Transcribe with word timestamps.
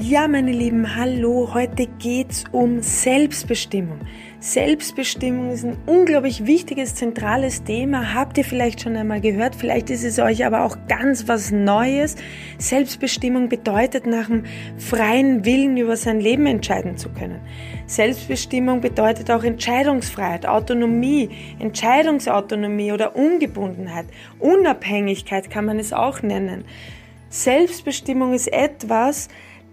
Ja, 0.00 0.28
meine 0.28 0.52
Lieben, 0.52 0.94
hallo. 0.94 1.50
Heute 1.54 1.88
geht's 1.98 2.44
um 2.52 2.82
Selbstbestimmung. 2.82 3.98
Selbstbestimmung 4.38 5.50
ist 5.50 5.64
ein 5.64 5.76
unglaublich 5.86 6.46
wichtiges, 6.46 6.94
zentrales 6.94 7.64
Thema. 7.64 8.14
Habt 8.14 8.38
ihr 8.38 8.44
vielleicht 8.44 8.80
schon 8.80 8.94
einmal 8.94 9.20
gehört? 9.20 9.56
Vielleicht 9.56 9.90
ist 9.90 10.04
es 10.04 10.20
euch 10.20 10.46
aber 10.46 10.62
auch 10.62 10.76
ganz 10.86 11.26
was 11.26 11.50
Neues. 11.50 12.14
Selbstbestimmung 12.58 13.48
bedeutet, 13.48 14.06
nach 14.06 14.28
dem 14.28 14.44
freien 14.76 15.44
Willen 15.44 15.76
über 15.76 15.96
sein 15.96 16.20
Leben 16.20 16.46
entscheiden 16.46 16.96
zu 16.96 17.08
können. 17.08 17.40
Selbstbestimmung 17.86 18.80
bedeutet 18.80 19.32
auch 19.32 19.42
Entscheidungsfreiheit, 19.42 20.46
Autonomie, 20.46 21.30
Entscheidungsautonomie 21.58 22.92
oder 22.92 23.16
Ungebundenheit. 23.16 24.06
Unabhängigkeit 24.38 25.50
kann 25.50 25.64
man 25.64 25.80
es 25.80 25.92
auch 25.92 26.22
nennen. 26.22 26.64
Selbstbestimmung 27.30 28.32
ist 28.32 28.46
etwas, 28.46 29.28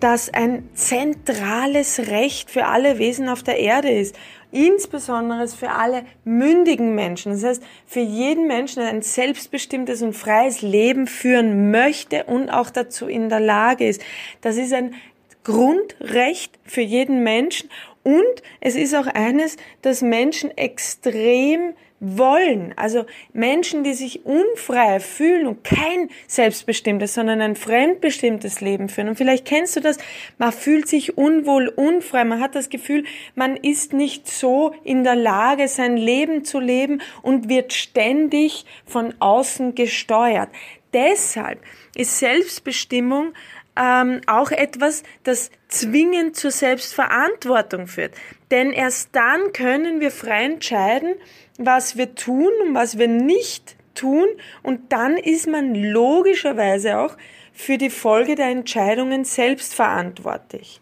das 0.06 0.32
ein 0.32 0.70
zentrales 0.76 1.98
Recht 1.98 2.52
für 2.52 2.68
alle 2.68 3.00
Wesen 3.00 3.28
auf 3.28 3.42
der 3.42 3.58
Erde 3.58 3.90
ist. 3.90 4.16
Insbesondere 4.52 5.48
für 5.48 5.72
alle 5.72 6.06
mündigen 6.24 6.94
Menschen. 6.94 7.32
Das 7.32 7.44
heißt, 7.44 7.64
für 7.88 8.02
jeden 8.02 8.46
Menschen, 8.46 8.82
der 8.82 8.90
ein 8.90 9.02
selbstbestimmtes 9.02 10.04
und 10.04 10.14
freies 10.14 10.62
Leben 10.62 11.08
führen 11.08 11.72
möchte 11.72 12.26
und 12.26 12.52
auch 12.52 12.70
dazu 12.70 13.08
in 13.08 13.30
der 13.30 13.40
Lage 13.40 13.88
ist. 13.88 14.00
Das 14.42 14.58
ist 14.58 14.74
ein 14.74 14.94
Grundrecht 15.44 16.54
für 16.66 16.82
jeden 16.82 17.24
Menschen 17.24 17.68
und 18.04 18.44
es 18.62 18.76
ist 18.76 18.94
auch 18.94 19.08
eines, 19.08 19.58
das 19.82 20.04
Menschen 20.04 20.56
extrem 20.56 21.74
wollen. 22.00 22.74
Also 22.76 23.06
Menschen, 23.34 23.84
die 23.84 23.94
sich 23.94 24.26
unfrei 24.26 25.00
fühlen 25.00 25.48
und 25.48 25.64
kein 25.64 26.10
selbstbestimmtes, 26.28 27.14
sondern 27.14 27.42
ein 27.42 27.56
fremdbestimmtes 27.56 28.62
Leben 28.62 28.90
führen. 28.90 29.10
Und 29.10 29.16
vielleicht 29.16 29.46
kennst 29.46 29.76
du 29.76 29.80
das, 29.80 29.98
man 30.38 30.52
fühlt 30.52 30.88
sich 30.88 31.18
unwohl, 31.18 31.68
unfrei, 31.70 32.24
man 32.24 32.42
hat 32.42 32.56
das 32.56 32.70
Gefühl, 32.70 33.06
man 33.34 33.56
ist 33.56 33.94
nicht 33.94 34.28
so 34.28 34.74
in 34.84 35.04
der 35.04 35.16
Lage, 35.16 35.68
sein 35.68 35.98
Leben 35.98 36.44
zu 36.44 36.60
leben 36.60 37.02
und 37.22 37.50
wird 37.50 37.74
ständig 37.74 38.66
von 38.86 39.14
außen 39.20 39.76
gesteuert. 39.76 40.50
Deshalb 40.94 41.60
ist 41.96 42.20
Selbstbestimmung 42.20 43.34
ähm, 43.78 44.22
auch 44.28 44.52
etwas, 44.52 45.04
das 45.24 45.52
zwingend 45.68 46.36
zur 46.36 46.52
Selbstverantwortung 46.52 47.88
führt. 47.88 48.14
Denn 48.52 48.72
erst 48.72 49.10
dann 49.14 49.52
können 49.54 50.00
wir 50.00 50.12
frei 50.12 50.46
entscheiden, 50.46 51.16
was 51.58 51.98
wir 51.98 52.16
tun 52.16 52.52
und 52.64 52.74
was 52.74 52.98
wir 52.98 53.08
nicht 53.08 53.76
tun. 53.96 54.28
Und 54.64 54.92
dann 54.92 55.18
ist 55.18 55.48
man 55.48 55.76
logischerweise 55.76 57.00
auch 57.00 57.18
für 57.54 57.78
die 57.78 57.90
Folge 57.90 58.36
der 58.36 58.48
Entscheidungen 58.48 59.24
selbst 59.24 59.74
verantwortlich. 59.74 60.82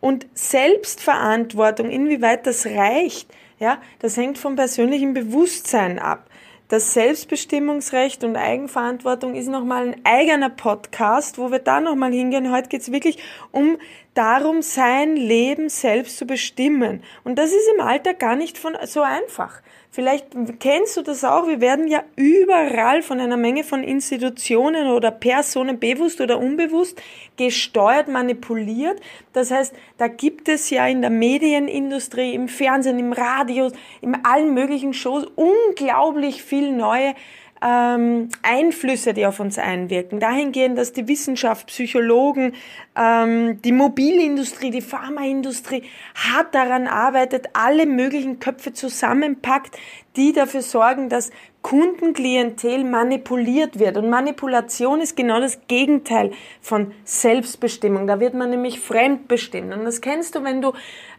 Und 0.00 0.26
Selbstverantwortung, 0.34 1.90
inwieweit 1.90 2.46
das 2.46 2.66
reicht, 2.66 3.28
ja, 3.58 3.80
das 3.98 4.16
hängt 4.16 4.38
vom 4.38 4.56
persönlichen 4.56 5.14
Bewusstsein 5.14 5.98
ab. 5.98 6.28
Das 6.72 6.94
Selbstbestimmungsrecht 6.94 8.24
und 8.24 8.34
Eigenverantwortung 8.34 9.34
ist 9.34 9.48
nochmal 9.48 9.88
ein 9.88 9.96
eigener 10.04 10.48
Podcast, 10.48 11.36
wo 11.36 11.50
wir 11.50 11.58
da 11.58 11.82
nochmal 11.82 12.12
hingehen. 12.14 12.50
Heute 12.50 12.70
geht's 12.70 12.90
wirklich 12.90 13.18
um 13.50 13.76
darum, 14.14 14.62
sein 14.62 15.16
Leben 15.16 15.68
selbst 15.68 16.18
zu 16.18 16.26
bestimmen. 16.26 17.02
Und 17.24 17.38
das 17.38 17.50
ist 17.50 17.68
im 17.74 17.80
Alltag 17.80 18.18
gar 18.18 18.36
nicht 18.36 18.58
von, 18.58 18.76
so 18.84 19.00
einfach. 19.00 19.62
Vielleicht 19.94 20.28
kennst 20.58 20.96
du 20.96 21.02
das 21.02 21.22
auch. 21.22 21.46
Wir 21.46 21.60
werden 21.60 21.86
ja 21.86 22.02
überall 22.16 23.02
von 23.02 23.20
einer 23.20 23.36
Menge 23.36 23.62
von 23.62 23.84
Institutionen 23.84 24.88
oder 24.88 25.10
Personen 25.10 25.78
bewusst 25.78 26.22
oder 26.22 26.38
unbewusst 26.38 27.00
gesteuert, 27.36 28.08
manipuliert. 28.08 28.98
Das 29.34 29.50
heißt, 29.50 29.74
da 29.98 30.08
gibt 30.08 30.48
es 30.48 30.70
ja 30.70 30.86
in 30.86 31.02
der 31.02 31.10
Medienindustrie, 31.10 32.32
im 32.32 32.48
Fernsehen, 32.48 32.98
im 32.98 33.12
Radio, 33.12 33.70
in 34.00 34.16
allen 34.24 34.54
möglichen 34.54 34.94
Shows 34.94 35.26
unglaublich 35.36 36.42
viel 36.42 36.72
neue 36.72 37.14
ähm, 37.62 38.28
Einflüsse, 38.42 39.14
die 39.14 39.26
auf 39.26 39.38
uns 39.40 39.58
einwirken. 39.58 40.20
Dahingehend, 40.20 40.76
dass 40.76 40.92
die 40.92 41.06
Wissenschaft, 41.06 41.68
Psychologen, 41.68 42.54
ähm, 42.96 43.62
die 43.62 43.72
Mobilindustrie, 43.72 44.70
die 44.70 44.80
Pharmaindustrie 44.80 45.84
hart 46.14 46.54
daran 46.54 46.86
arbeitet, 46.86 47.48
alle 47.52 47.86
möglichen 47.86 48.40
Köpfe 48.40 48.72
zusammenpackt, 48.72 49.78
die 50.16 50.32
dafür 50.32 50.62
sorgen, 50.62 51.08
dass 51.08 51.30
Kundenklientel 51.62 52.84
manipuliert 52.84 53.78
wird. 53.78 53.96
Und 53.96 54.10
Manipulation 54.10 55.00
ist 55.00 55.16
genau 55.16 55.40
das 55.40 55.60
Gegenteil 55.68 56.32
von 56.60 56.92
Selbstbestimmung. 57.04 58.06
Da 58.08 58.18
wird 58.18 58.34
man 58.34 58.50
nämlich 58.50 58.80
fremdbestimmt. 58.80 59.72
Und 59.72 59.84
das 59.84 60.00
kennst 60.00 60.34
du, 60.34 60.42
wenn 60.42 60.60
du, 60.60 60.72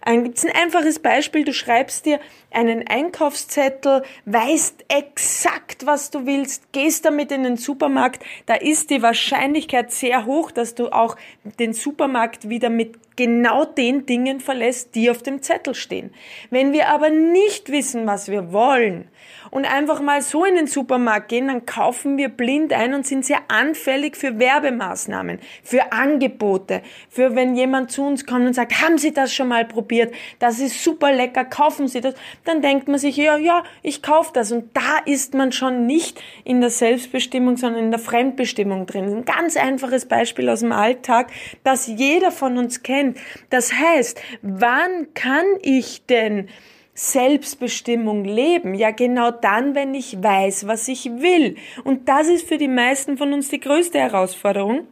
ein, 0.06 0.24
gibt's 0.24 0.46
ein 0.46 0.52
einfaches 0.52 1.00
Beispiel, 1.00 1.46
du 1.46 1.54
schreibst 1.54 2.06
dir 2.06 2.20
einen 2.52 2.88
Einkaufszettel, 2.88 4.04
weißt 4.26 4.86
exakt, 4.90 5.86
was 5.86 6.12
du 6.12 6.26
willst, 6.26 6.72
gehst 6.74 7.06
damit 7.06 7.32
in 7.32 7.44
den 7.44 7.58
Supermarkt, 7.58 8.24
da 8.46 8.56
ist 8.56 8.90
die 8.90 9.02
Wahrscheinlichkeit 9.02 9.92
sehr 9.92 10.26
hoch, 10.26 10.52
dass 10.52 10.76
du 10.76 10.90
auch 10.90 11.16
den 11.60 11.74
Supermarkt 11.74 12.50
wieder 12.50 12.70
mit 12.70 12.98
genau 13.16 13.66
den 13.66 14.06
Dingen 14.06 14.40
verlässt, 14.40 14.96
die 14.96 15.10
auf 15.10 15.22
dem 15.24 15.42
Zettel 15.42 15.76
stehen. 15.76 16.14
Wenn 16.50 16.74
wir 16.74 16.90
aber 16.90 17.10
nicht 17.10 17.72
wissen, 17.72 18.06
was 18.06 18.30
wir 18.30 18.52
wollen 18.52 19.08
und 19.54 19.66
einfach 19.66 20.02
mal 20.02 20.24
so 20.24 20.46
in 20.46 20.56
den 20.56 20.66
Supermarkt 20.66 21.30
gehen, 21.30 21.48
dann 21.48 21.68
kaufen 21.68 22.18
wir 22.18 22.30
blind 22.30 22.74
ein 22.74 22.96
und 22.96 23.06
sind 23.06 23.24
sehr 23.24 23.38
anfällig 23.50 24.18
für 24.18 24.40
Werbemaßnahmen, 24.40 25.38
für 25.62 25.92
Angebote, 25.92 26.82
für 27.08 27.36
wenn 27.36 27.54
jemand 27.56 27.92
zu 27.92 28.04
uns 28.04 28.26
kommt 28.26 28.48
und 28.48 28.56
sagt, 28.56 28.82
haben 28.82 28.98
Sie 28.98 29.14
das 29.14 29.32
schon 29.32 29.50
mal 29.50 29.64
probiert? 29.64 30.12
Das 30.40 30.60
ist 30.60 30.84
super 30.84 31.14
lecker, 31.14 31.46
kaufen 31.46 31.88
Sie 31.88 32.02
das. 32.02 32.16
Dann 32.46 32.64
denkt 32.64 32.88
man 32.88 32.98
sich, 32.98 33.16
ja, 33.16 33.38
ja, 33.38 33.62
ich 33.84 34.02
kaufe 34.02 34.32
das. 34.34 34.52
Und 34.52 34.76
da 34.76 34.98
ist 35.06 35.36
man 35.36 35.52
schon 35.52 35.86
nicht 35.86 36.20
in 36.44 36.60
der 36.60 36.72
Selbstbestimmung, 36.72 37.56
sondern 37.56 37.84
in 37.84 37.92
der 37.92 38.00
Fremdbestimmung 38.00 38.88
drin. 38.88 39.18
Ein 39.18 39.26
ganz 39.26 39.56
einfaches 39.56 40.08
Beispiel 40.08 40.50
aus 40.50 40.62
dem 40.62 40.72
Alltag, 40.72 41.28
das 41.64 41.86
jeder 41.86 42.32
von 42.32 42.58
uns 42.58 42.82
kennt. 42.82 43.20
Das 43.52 43.72
heißt, 43.72 44.20
wann 44.42 45.14
kann 45.14 45.46
ich 45.62 46.08
denn 46.08 46.50
Selbstbestimmung 46.94 48.24
leben? 48.24 48.76
Ja, 48.76 48.92
genau 48.92 49.32
dann, 49.32 49.76
wenn 49.76 49.96
ich 49.96 50.22
weiß, 50.22 50.68
was 50.68 50.88
ich 50.88 51.06
will. 51.06 51.56
Und 51.84 52.08
das 52.08 52.28
ist 52.28 52.48
für 52.48 52.58
die 52.58 52.68
meisten 52.68 53.18
von 53.18 53.34
uns 53.34 53.50
die 53.50 53.60
größte 53.60 54.00
Herausforderung 54.00 54.88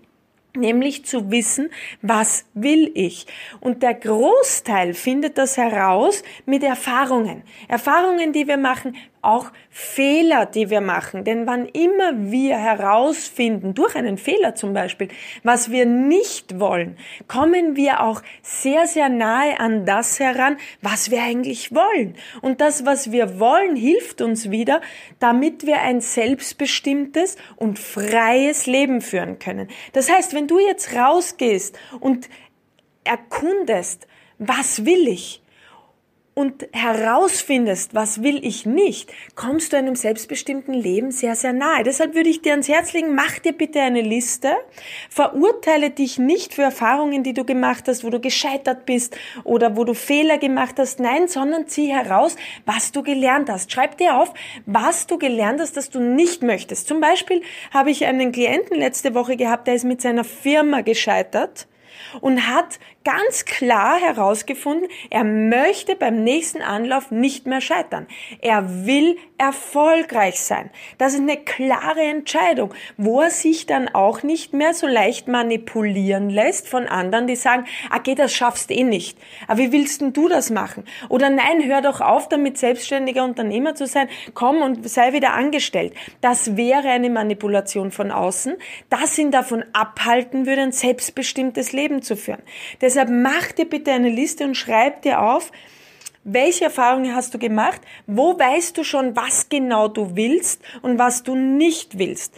nämlich 0.55 1.05
zu 1.05 1.31
wissen, 1.31 1.69
was 2.01 2.45
will 2.53 2.91
ich. 2.93 3.25
Und 3.59 3.83
der 3.83 3.93
Großteil 3.93 4.93
findet 4.93 5.37
das 5.37 5.57
heraus 5.57 6.23
mit 6.45 6.63
Erfahrungen. 6.63 7.43
Erfahrungen, 7.67 8.33
die 8.33 8.47
wir 8.47 8.57
machen, 8.57 8.95
auch 9.21 9.51
Fehler, 9.69 10.45
die 10.45 10.69
wir 10.69 10.81
machen. 10.81 11.23
Denn 11.23 11.47
wann 11.47 11.65
immer 11.65 12.13
wir 12.31 12.57
herausfinden, 12.57 13.73
durch 13.73 13.95
einen 13.95 14.17
Fehler 14.17 14.55
zum 14.55 14.73
Beispiel, 14.73 15.09
was 15.43 15.71
wir 15.71 15.85
nicht 15.85 16.59
wollen, 16.59 16.97
kommen 17.27 17.75
wir 17.75 18.01
auch 18.01 18.21
sehr, 18.41 18.87
sehr 18.87 19.09
nahe 19.09 19.59
an 19.59 19.85
das 19.85 20.19
heran, 20.19 20.57
was 20.81 21.11
wir 21.11 21.21
eigentlich 21.21 21.73
wollen. 21.73 22.15
Und 22.41 22.61
das, 22.61 22.85
was 22.85 23.11
wir 23.11 23.39
wollen, 23.39 23.75
hilft 23.75 24.21
uns 24.21 24.51
wieder, 24.51 24.81
damit 25.19 25.65
wir 25.65 25.81
ein 25.81 26.01
selbstbestimmtes 26.01 27.37
und 27.55 27.79
freies 27.79 28.65
Leben 28.65 29.01
führen 29.01 29.39
können. 29.39 29.67
Das 29.93 30.11
heißt, 30.11 30.33
wenn 30.33 30.47
du 30.47 30.59
jetzt 30.59 30.95
rausgehst 30.95 31.77
und 31.99 32.29
erkundest, 33.03 34.07
was 34.37 34.85
will 34.85 35.07
ich? 35.07 35.40
Und 36.33 36.65
herausfindest, 36.71 37.93
was 37.93 38.23
will 38.23 38.39
ich 38.45 38.65
nicht, 38.65 39.11
kommst 39.35 39.73
du 39.73 39.77
einem 39.77 39.95
selbstbestimmten 39.95 40.73
Leben 40.73 41.11
sehr, 41.11 41.35
sehr 41.35 41.51
nahe. 41.51 41.83
Deshalb 41.83 42.15
würde 42.15 42.29
ich 42.29 42.41
dir 42.41 42.53
ans 42.53 42.69
Herz 42.69 42.93
legen, 42.93 43.15
mach 43.15 43.39
dir 43.39 43.51
bitte 43.51 43.81
eine 43.81 44.01
Liste, 44.01 44.55
verurteile 45.09 45.89
dich 45.89 46.19
nicht 46.19 46.53
für 46.53 46.61
Erfahrungen, 46.61 47.23
die 47.23 47.33
du 47.33 47.43
gemacht 47.43 47.83
hast, 47.87 48.05
wo 48.05 48.09
du 48.09 48.21
gescheitert 48.21 48.85
bist 48.85 49.17
oder 49.43 49.75
wo 49.75 49.83
du 49.83 49.93
Fehler 49.93 50.37
gemacht 50.37 50.75
hast, 50.77 51.01
nein, 51.01 51.27
sondern 51.27 51.67
zieh 51.67 51.91
heraus, 51.91 52.37
was 52.65 52.93
du 52.93 53.03
gelernt 53.03 53.49
hast. 53.49 53.69
Schreib 53.69 53.97
dir 53.97 54.17
auf, 54.17 54.33
was 54.65 55.07
du 55.07 55.17
gelernt 55.17 55.59
hast, 55.59 55.75
dass 55.75 55.89
du 55.89 55.99
nicht 55.99 56.43
möchtest. 56.43 56.87
Zum 56.87 57.01
Beispiel 57.01 57.41
habe 57.73 57.91
ich 57.91 58.05
einen 58.05 58.31
Klienten 58.31 58.77
letzte 58.77 59.13
Woche 59.13 59.35
gehabt, 59.35 59.67
der 59.67 59.75
ist 59.75 59.83
mit 59.83 60.01
seiner 60.01 60.23
Firma 60.23 60.79
gescheitert 60.79 61.67
und 62.19 62.47
hat 62.47 62.79
ganz 63.03 63.45
klar 63.45 63.99
herausgefunden, 63.99 64.87
er 65.09 65.23
möchte 65.23 65.95
beim 65.95 66.23
nächsten 66.23 66.61
Anlauf 66.61 67.11
nicht 67.11 67.47
mehr 67.47 67.61
scheitern. 67.61 68.07
Er 68.41 68.85
will 68.85 69.17
erfolgreich 69.37 70.39
sein. 70.39 70.69
Das 70.99 71.13
ist 71.13 71.21
eine 71.21 71.37
klare 71.37 72.01
Entscheidung, 72.01 72.73
wo 72.97 73.21
er 73.21 73.31
sich 73.31 73.65
dann 73.65 73.89
auch 73.89 74.21
nicht 74.21 74.53
mehr 74.53 74.75
so 74.75 74.85
leicht 74.85 75.27
manipulieren 75.27 76.29
lässt 76.29 76.67
von 76.67 76.87
anderen, 76.87 77.25
die 77.25 77.35
sagen, 77.35 77.65
okay, 77.95 78.13
das 78.13 78.33
schaffst 78.33 78.69
eh 78.69 78.83
nicht. 78.83 79.17
Aber 79.47 79.57
wie 79.57 79.71
willst 79.71 80.01
denn 80.01 80.13
du 80.13 80.27
das 80.27 80.51
machen? 80.51 80.83
Oder 81.09 81.31
nein, 81.31 81.63
hör 81.65 81.81
doch 81.81 82.01
auf, 82.01 82.29
damit 82.29 82.59
selbstständiger 82.59 83.23
Unternehmer 83.23 83.73
zu 83.73 83.87
sein. 83.87 84.09
Komm 84.35 84.61
und 84.61 84.87
sei 84.87 85.13
wieder 85.13 85.33
angestellt. 85.33 85.93
Das 86.21 86.55
wäre 86.55 86.89
eine 86.89 87.09
Manipulation 87.09 87.89
von 87.89 88.11
außen, 88.11 88.57
das 88.89 89.17
ihn 89.17 89.31
davon 89.31 89.65
abhalten 89.73 90.45
würde, 90.45 90.61
ein 90.61 90.71
selbstbestimmtes 90.71 91.71
Leben 91.71 92.03
zu 92.03 92.15
führen. 92.15 92.43
Deshalb 92.91 93.09
mach 93.09 93.53
dir 93.53 93.69
bitte 93.69 93.93
eine 93.93 94.09
Liste 94.09 94.43
und 94.43 94.55
schreib 94.55 95.03
dir 95.03 95.21
auf, 95.21 95.53
welche 96.25 96.65
Erfahrungen 96.65 97.15
hast 97.15 97.33
du 97.33 97.39
gemacht? 97.39 97.79
Wo 98.05 98.37
weißt 98.37 98.77
du 98.77 98.83
schon, 98.83 99.15
was 99.15 99.47
genau 99.47 99.87
du 99.87 100.17
willst 100.17 100.61
und 100.81 100.99
was 100.99 101.23
du 101.23 101.33
nicht 101.33 101.97
willst? 101.97 102.37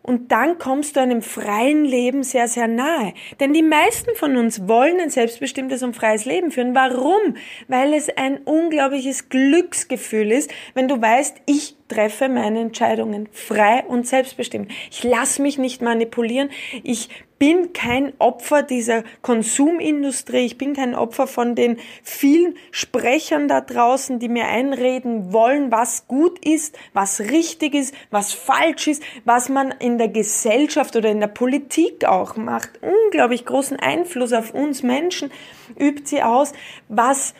Und 0.00 0.32
dann 0.32 0.56
kommst 0.56 0.96
du 0.96 1.00
einem 1.00 1.20
freien 1.20 1.84
Leben 1.84 2.22
sehr, 2.22 2.48
sehr 2.48 2.66
nahe. 2.66 3.12
Denn 3.40 3.52
die 3.52 3.62
meisten 3.62 4.14
von 4.16 4.38
uns 4.38 4.66
wollen 4.66 5.00
ein 5.00 5.10
selbstbestimmtes 5.10 5.82
und 5.82 5.94
freies 5.94 6.24
Leben 6.24 6.50
führen. 6.50 6.74
Warum? 6.74 7.36
Weil 7.68 7.92
es 7.92 8.08
ein 8.16 8.38
unglaubliches 8.38 9.28
Glücksgefühl 9.28 10.32
ist, 10.32 10.50
wenn 10.72 10.88
du 10.88 11.00
weißt, 11.00 11.42
ich 11.44 11.76
treffe 11.88 12.28
meine 12.28 12.60
Entscheidungen 12.60 13.28
frei 13.32 13.84
und 13.86 14.06
selbstbestimmt. 14.06 14.70
Ich 14.90 15.04
lasse 15.04 15.42
mich 15.42 15.58
nicht 15.58 15.82
manipulieren. 15.82 16.50
Ich 16.82 17.08
bin 17.38 17.74
kein 17.74 18.14
Opfer 18.18 18.62
dieser 18.62 19.04
Konsumindustrie. 19.20 20.46
Ich 20.46 20.56
bin 20.56 20.74
kein 20.74 20.94
Opfer 20.94 21.26
von 21.26 21.54
den 21.54 21.78
vielen 22.02 22.56
Sprechern 22.70 23.48
da 23.48 23.60
draußen, 23.60 24.18
die 24.18 24.28
mir 24.28 24.46
einreden 24.46 25.32
wollen, 25.32 25.70
was 25.70 26.08
gut 26.08 26.38
ist, 26.44 26.78
was 26.94 27.20
richtig 27.20 27.74
ist, 27.74 27.94
was 28.10 28.32
falsch 28.32 28.86
ist, 28.86 29.02
was 29.24 29.50
man 29.50 29.72
in 29.72 29.98
der 29.98 30.08
Gesellschaft 30.08 30.96
oder 30.96 31.10
in 31.10 31.20
der 31.20 31.26
Politik 31.26 32.06
auch 32.06 32.36
macht. 32.36 32.70
Unglaublich 32.80 33.44
großen 33.44 33.78
Einfluss 33.78 34.32
auf 34.32 34.54
uns 34.54 34.82
Menschen 34.82 35.30
übt 35.78 36.06
sie 36.06 36.22
aus, 36.22 36.52
was 36.88 37.34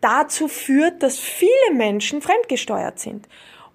dazu 0.00 0.48
führt, 0.48 1.02
dass 1.02 1.18
viele 1.18 1.74
Menschen 1.74 2.22
fremdgesteuert 2.22 2.98
sind 2.98 3.28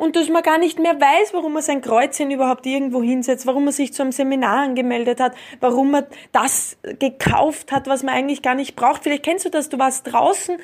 und 0.04 0.18
dass 0.18 0.28
man 0.28 0.44
gar 0.44 0.58
nicht 0.58 0.80
mehr 0.80 1.00
weiß, 1.00 1.34
warum 1.34 1.54
man 1.54 1.64
sein 1.64 1.82
Kreuzchen 1.82 2.30
überhaupt 2.30 2.66
irgendwo 2.66 3.02
hinsetzt, 3.02 3.48
warum 3.48 3.64
man 3.64 3.74
sich 3.74 3.94
zu 3.94 4.04
einem 4.04 4.12
Seminar 4.12 4.58
angemeldet 4.58 5.22
hat, 5.22 5.34
warum 5.62 5.92
man 5.92 6.06
das 6.34 6.78
gekauft 7.00 7.72
hat, 7.72 7.88
was 7.88 8.04
man 8.04 8.14
eigentlich 8.14 8.42
gar 8.42 8.54
nicht 8.54 8.76
braucht. 8.76 9.04
Vielleicht 9.04 9.24
kennst 9.24 9.46
du 9.46 9.50
das, 9.50 9.70
du 9.70 9.80
warst 9.80 10.12
draußen, 10.12 10.58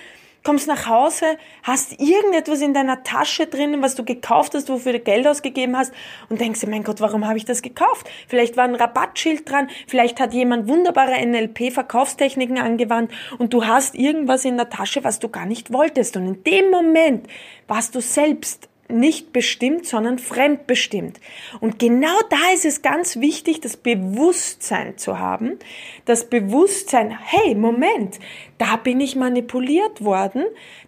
kommst 0.44 0.68
nach 0.68 0.88
Hause, 0.88 1.38
hast 1.64 2.02
irgendetwas 2.02 2.60
in 2.60 2.74
deiner 2.74 3.04
Tasche 3.04 3.48
drinnen, 3.48 3.82
was 3.82 3.96
du 3.96 4.04
gekauft 4.04 4.56
hast, 4.56 4.68
wofür 4.68 4.92
du 4.92 5.00
Geld 5.00 5.26
ausgegeben 5.26 5.78
hast 5.78 5.94
und 6.28 6.42
denkst 6.42 6.60
dir, 6.60 6.70
mein 6.70 6.84
Gott, 6.84 7.00
warum 7.00 7.26
habe 7.26 7.38
ich 7.38 7.46
das 7.46 7.62
gekauft? 7.62 8.10
Vielleicht 8.28 8.58
war 8.58 8.66
ein 8.66 8.76
Rabattschild 8.76 9.50
dran, 9.50 9.70
vielleicht 9.88 10.20
hat 10.20 10.34
jemand 10.34 10.68
wunderbare 10.68 11.26
NLP-Verkaufstechniken 11.26 12.58
angewandt 12.58 13.12
und 13.38 13.54
du 13.54 13.66
hast 13.66 13.96
irgendwas 13.96 14.44
in 14.44 14.58
der 14.58 14.70
Tasche, 14.70 15.06
was 15.06 15.20
du 15.20 15.30
gar 15.30 15.46
nicht 15.46 15.72
wolltest. 15.72 16.18
Und 16.18 16.28
in 16.28 16.44
dem 16.44 16.72
Moment 16.72 17.28
warst 17.68 17.96
du 17.96 18.02
selbst 18.02 18.68
nicht 18.90 19.32
bestimmt, 19.32 19.86
sondern 19.86 20.20
fremdbestimmt. 20.20 21.20
Und 21.60 21.80
genau 21.80 22.18
da 22.30 22.54
ist 22.54 22.66
es 22.66 22.82
ganz 22.82 23.20
wichtig, 23.20 23.62
das 23.62 23.78
Bewusstsein 23.78 24.98
zu 24.98 25.20
haben. 25.20 25.60
Das 26.06 26.30
Bewusstsein, 26.30 27.18
hey, 27.18 27.56
Moment, 27.56 28.20
da 28.58 28.76
bin 28.76 29.00
ich 29.00 29.16
manipuliert 29.16 30.04
worden, 30.04 30.44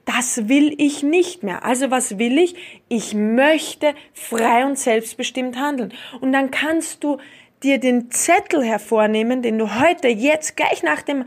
das 0.05 0.49
will 0.49 0.73
ich 0.77 1.03
nicht 1.03 1.43
mehr. 1.43 1.63
Also 1.63 1.91
was 1.91 2.17
will 2.17 2.37
ich? 2.37 2.55
Ich 2.89 3.13
möchte 3.13 3.93
frei 4.13 4.65
und 4.65 4.77
selbstbestimmt 4.77 5.57
handeln. 5.57 5.93
Und 6.19 6.33
dann 6.33 6.51
kannst 6.51 7.03
du 7.03 7.17
dir 7.63 7.77
den 7.77 8.09
Zettel 8.09 8.63
hervornehmen, 8.63 9.41
den 9.41 9.59
du 9.59 9.79
heute, 9.79 10.07
jetzt 10.07 10.57
gleich 10.57 10.81
nach 10.81 11.03
dem 11.03 11.25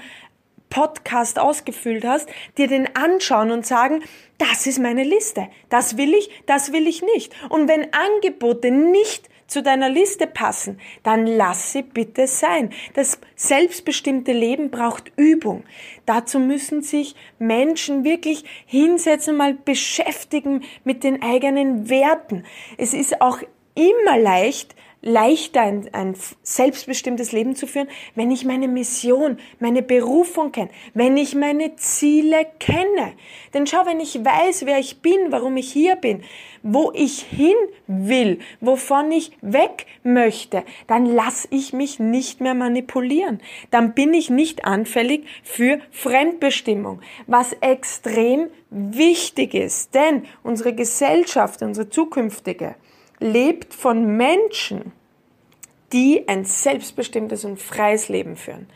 Podcast 0.75 1.39
ausgefüllt 1.39 2.05
hast, 2.05 2.29
dir 2.59 2.67
den 2.67 2.97
anschauen 2.97 3.53
und 3.53 3.65
sagen, 3.65 4.03
das 4.39 4.67
ist 4.67 4.81
meine 4.81 5.05
Liste. 5.05 5.47
Das 5.69 5.97
will 5.97 6.13
ich, 6.15 6.29
das 6.47 6.73
will 6.73 6.89
ich 6.89 7.01
nicht. 7.01 7.33
Und 7.49 7.69
wenn 7.69 7.87
Angebote 7.95 8.73
nicht 8.73 9.29
zu 9.47 9.63
deiner 9.63 9.89
Liste 9.89 10.27
passen, 10.27 10.81
dann 11.05 11.29
lass 11.29 11.71
sie 11.71 11.83
bitte 11.83 12.27
sein. 12.27 12.71
Das 12.95 13.21
selbstbestimmte 13.37 14.33
Leben 14.33 14.71
braucht 14.71 15.13
Übung. 15.17 15.63
Dazu 16.07 16.41
müssen 16.41 16.83
sich 16.83 17.15
Menschen 17.39 18.03
wirklich 18.03 18.45
hinsetzen, 18.67 19.37
mal 19.37 19.55
beschäftigen 19.55 20.65
mit 20.83 21.05
den 21.05 21.23
eigenen 21.23 21.89
Werten. 21.89 22.45
Es 22.79 22.95
ist 22.95 23.21
auch 23.21 23.39
immer 23.77 24.19
leicht, 24.19 24.75
leichter 25.05 25.61
ein, 25.61 25.89
ein 25.93 26.17
selbstbestimmtes 26.43 27.33
Leben 27.33 27.55
zu 27.55 27.67
führen, 27.67 27.89
wenn 28.15 28.31
ich 28.31 28.45
meine 28.45 28.69
Mission, 28.69 29.39
meine 29.61 29.83
Berufung 29.83 30.51
kenne, 30.51 30.71
wenn 30.95 31.17
ich 31.17 31.35
meine 31.35 31.77
Ziele 31.77 32.47
kenne. 32.59 33.13
Denn 33.53 33.67
schau, 33.67 33.87
wenn 33.87 34.01
ich 34.01 34.25
weiß, 34.25 34.67
wer 34.67 34.79
ich 34.79 35.01
bin, 35.03 35.31
warum 35.31 35.57
ich 35.57 35.71
hier 35.71 35.97
bin, 35.97 36.23
wo 36.63 36.91
ich 36.95 37.21
hin 37.21 37.55
will, 37.87 38.39
wovon 38.61 39.13
ich 39.13 39.33
weg 39.43 39.87
möchte, 40.03 40.65
dann 40.87 41.05
lasse 41.05 41.49
ich 41.51 41.75
mich 41.75 41.99
nicht 41.99 42.41
mehr 42.41 42.55
manipulieren. 42.55 43.41
Dann 43.71 43.93
bin 43.93 44.15
ich 44.15 44.31
nicht 44.31 44.65
anfällig 44.65 45.27
für 45.43 45.81
Fremdbestimmung, 45.91 47.03
was 47.27 47.53
extrem 47.61 48.49
wichtig 48.71 49.55
ist. 49.55 49.95
Denn 49.95 50.25
unsere 50.43 50.75
Gesellschaft, 50.75 51.63
unsere 51.63 51.91
zukünftige, 51.91 52.77
lebt 53.21 53.75
von 53.75 54.17
Menschen, 54.17 54.93
die 55.93 56.27
ein 56.29 56.45
selbstbestimmtes 56.45 57.45
und 57.45 57.61
freies 57.61 58.09
Leben 58.09 58.37
führen. 58.37 58.67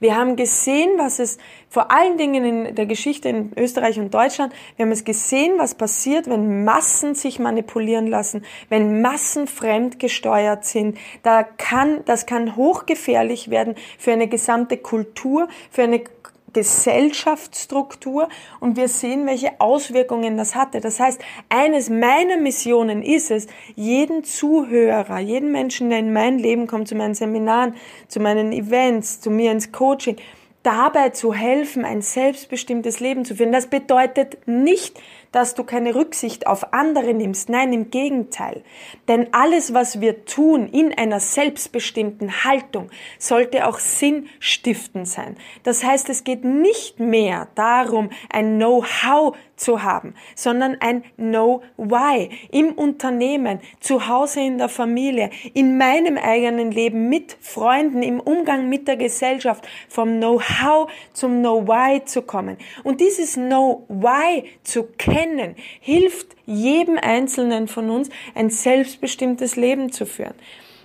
Wir 0.00 0.16
haben 0.16 0.34
gesehen, 0.34 0.92
was 0.96 1.18
es 1.18 1.36
vor 1.68 1.90
allen 1.90 2.16
Dingen 2.16 2.44
in 2.44 2.74
der 2.74 2.86
Geschichte 2.86 3.28
in 3.28 3.52
Österreich 3.54 3.98
und 3.98 4.14
Deutschland, 4.14 4.54
wir 4.76 4.86
haben 4.86 4.92
es 4.92 5.04
gesehen, 5.04 5.58
was 5.58 5.74
passiert, 5.74 6.26
wenn 6.26 6.64
Massen 6.64 7.14
sich 7.14 7.38
manipulieren 7.38 8.06
lassen, 8.06 8.42
wenn 8.70 9.02
Massen 9.02 9.46
fremdgesteuert 9.46 10.64
sind. 10.64 10.96
Da 11.22 11.42
kann, 11.42 12.02
das 12.06 12.24
kann 12.24 12.56
hochgefährlich 12.56 13.50
werden 13.50 13.74
für 13.98 14.12
eine 14.12 14.26
gesamte 14.26 14.78
Kultur, 14.78 15.48
für 15.70 15.82
eine 15.82 16.02
Gesellschaftsstruktur 16.52 18.28
und 18.60 18.76
wir 18.76 18.88
sehen, 18.88 19.26
welche 19.26 19.60
Auswirkungen 19.60 20.36
das 20.36 20.54
hatte. 20.54 20.80
Das 20.80 21.00
heißt, 21.00 21.20
eines 21.48 21.90
meiner 21.90 22.36
Missionen 22.36 23.02
ist 23.02 23.30
es, 23.30 23.46
jeden 23.76 24.24
Zuhörer, 24.24 25.18
jeden 25.18 25.52
Menschen, 25.52 25.90
der 25.90 25.98
in 26.00 26.12
mein 26.12 26.38
Leben 26.38 26.66
kommt, 26.66 26.88
zu 26.88 26.94
meinen 26.94 27.14
Seminaren, 27.14 27.74
zu 28.08 28.20
meinen 28.20 28.52
Events, 28.52 29.20
zu 29.20 29.30
mir 29.30 29.52
ins 29.52 29.72
Coaching, 29.72 30.16
dabei 30.62 31.10
zu 31.10 31.32
helfen, 31.32 31.84
ein 31.84 32.02
selbstbestimmtes 32.02 33.00
Leben 33.00 33.24
zu 33.24 33.34
führen. 33.34 33.52
Das 33.52 33.68
bedeutet 33.68 34.46
nicht, 34.46 35.00
dass 35.32 35.54
du 35.54 35.64
keine 35.64 35.94
Rücksicht 35.94 36.46
auf 36.46 36.72
andere 36.72 37.14
nimmst. 37.14 37.48
Nein, 37.48 37.72
im 37.72 37.90
Gegenteil. 37.90 38.62
Denn 39.08 39.28
alles, 39.32 39.72
was 39.72 40.00
wir 40.00 40.24
tun 40.24 40.68
in 40.68 40.92
einer 40.96 41.20
selbstbestimmten 41.20 42.44
Haltung, 42.44 42.90
sollte 43.18 43.66
auch 43.66 43.78
sinnstiftend 43.78 45.08
sein. 45.08 45.36
Das 45.62 45.84
heißt, 45.84 46.08
es 46.10 46.24
geht 46.24 46.44
nicht 46.44 47.00
mehr 47.00 47.48
darum, 47.54 48.10
ein 48.28 48.56
Know-how 48.56 49.36
zu 49.60 49.82
haben, 49.82 50.14
sondern 50.34 50.76
ein 50.80 51.04
Know-why 51.16 52.30
im 52.50 52.72
Unternehmen, 52.72 53.60
zu 53.80 54.08
Hause 54.08 54.40
in 54.40 54.58
der 54.58 54.68
Familie, 54.68 55.30
in 55.54 55.78
meinem 55.78 56.16
eigenen 56.16 56.70
Leben 56.70 57.08
mit 57.08 57.36
Freunden, 57.40 58.02
im 58.02 58.20
Umgang 58.20 58.68
mit 58.68 58.88
der 58.88 58.96
Gesellschaft, 58.96 59.66
vom 59.88 60.18
Know-how 60.18 60.90
zum 61.12 61.40
Know-why 61.40 62.04
zu 62.04 62.22
kommen. 62.22 62.56
Und 62.84 63.00
dieses 63.00 63.34
Know-why 63.34 64.44
zu 64.62 64.84
kennen, 64.98 65.20
kennen, 65.20 65.56
hilft 65.80 66.36
jedem 66.46 66.98
Einzelnen 66.98 67.68
von 67.68 67.90
uns, 67.90 68.08
ein 68.34 68.50
selbstbestimmtes 68.50 69.56
Leben 69.56 69.92
zu 69.92 70.06
führen. 70.06 70.34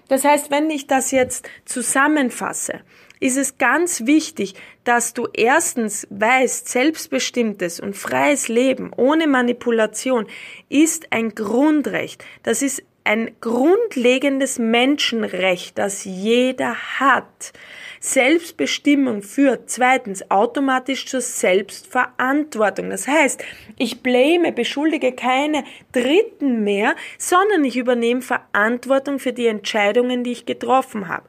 Das 0.07 0.23
heißt, 0.23 0.51
wenn 0.51 0.69
ich 0.69 0.87
das 0.87 1.11
jetzt 1.11 1.49
zusammenfasse, 1.65 2.81
ist 3.19 3.37
es 3.37 3.57
ganz 3.57 4.05
wichtig, 4.05 4.55
dass 4.85 5.13
du 5.13 5.27
erstens 5.33 6.07
weißt, 6.11 6.69
selbstbestimmtes 6.69 7.79
und 7.79 7.97
freies 7.97 8.47
Leben 8.47 8.91
ohne 8.95 9.27
Manipulation 9.27 10.27
ist 10.69 11.11
ein 11.11 11.35
Grundrecht. 11.35 12.23
Das 12.43 12.61
ist 12.61 12.83
ein 13.03 13.31
grundlegendes 13.39 14.57
Menschenrecht, 14.57 15.77
das 15.77 16.05
jeder 16.05 16.75
hat. 16.99 17.53
Selbstbestimmung 17.99 19.21
führt 19.21 19.69
zweitens 19.69 20.29
automatisch 20.29 21.05
zur 21.07 21.21
Selbstverantwortung. 21.21 22.89
Das 22.89 23.07
heißt, 23.07 23.43
ich 23.77 24.01
blame, 24.01 24.51
beschuldige 24.51 25.11
keine 25.11 25.63
Dritten 25.91 26.63
mehr, 26.63 26.95
sondern 27.17 27.63
ich 27.63 27.77
übernehme 27.77 28.21
Verantwortung 28.21 29.19
für 29.19 29.33
die 29.33 29.47
Entscheidungen, 29.47 30.23
die 30.23 30.31
ich 30.33 30.45
getroffen 30.45 31.07
habe. 31.07 31.27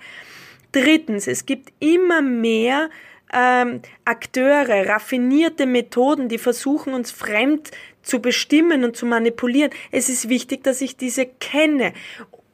Drittens, 0.72 1.26
es 1.26 1.46
gibt 1.46 1.72
immer 1.78 2.20
mehr 2.20 2.90
ähm, 3.36 3.82
Akteure, 4.04 4.88
raffinierte 4.88 5.66
Methoden, 5.66 6.28
die 6.28 6.38
versuchen, 6.38 6.94
uns 6.94 7.10
fremd 7.10 7.70
zu 8.02 8.20
bestimmen 8.20 8.82
und 8.84 8.96
zu 8.96 9.04
manipulieren. 9.04 9.70
Es 9.90 10.08
ist 10.08 10.28
wichtig, 10.28 10.64
dass 10.64 10.80
ich 10.80 10.96
diese 10.96 11.26
kenne. 11.26 11.92